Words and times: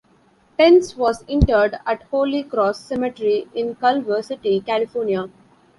Penn's 0.57 0.95
was 0.97 1.23
interred 1.27 1.77
at 1.85 2.01
Holy 2.09 2.41
Cross 2.41 2.79
Cemetery 2.79 3.47
in 3.53 3.75
Culver 3.75 4.23
City, 4.23 4.59
California. 4.61 5.29